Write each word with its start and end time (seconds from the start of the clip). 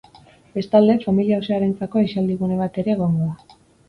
Bestalde, 0.53 0.95
familia 1.07 1.37
osoarentzako 1.41 2.01
aisialdi 2.01 2.39
gune 2.39 2.57
bat 2.63 2.81
ere 2.85 2.93
egongo 2.95 3.29
da. 3.29 3.59